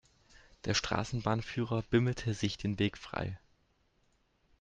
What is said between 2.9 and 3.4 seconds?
frei.